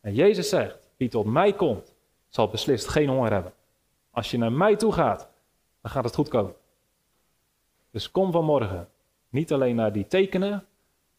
En 0.00 0.14
Jezus 0.14 0.48
zegt, 0.48 0.90
wie 0.96 1.08
tot 1.08 1.26
mij 1.26 1.52
komt, 1.52 1.94
zal 2.28 2.48
beslist 2.48 2.88
geen 2.88 3.08
honger 3.08 3.32
hebben. 3.32 3.52
Als 4.10 4.30
je 4.30 4.38
naar 4.38 4.52
mij 4.52 4.76
toe 4.76 4.92
gaat, 4.92 5.30
dan 5.80 5.90
gaat 5.90 6.04
het 6.04 6.14
goed 6.14 6.28
komen. 6.28 6.54
Dus 7.90 8.10
kom 8.10 8.32
vanmorgen 8.32 8.88
niet 9.28 9.52
alleen 9.52 9.76
naar 9.76 9.92
die 9.92 10.06
tekenen, 10.06 10.66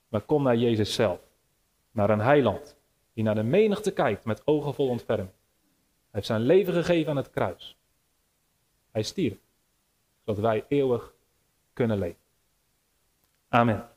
maar 0.08 0.22
kom 0.22 0.44
naar 0.44 0.56
Jezus 0.56 0.94
zelf. 0.94 1.20
Naar 1.92 2.10
een 2.10 2.20
heiland 2.20 2.78
die 3.14 3.24
naar 3.24 3.36
de 3.36 3.44
menigte 3.44 3.92
kijkt 3.92 4.26
met 4.26 4.48
ogen 4.48 4.74
vol 4.74 4.88
ontferming. 4.88 5.30
Hij 5.30 6.10
heeft 6.12 6.26
zijn 6.26 6.42
leven 6.42 6.74
gegeven 6.74 7.10
aan 7.10 7.18
het 7.18 7.30
kruis. 7.30 7.78
Hij 8.92 9.04
stierf, 9.04 9.38
zodat 10.20 10.42
wij 10.42 10.66
eeuwig 10.68 11.14
kunnen 11.74 11.98
leven. 11.98 12.20
Amen. 13.50 13.90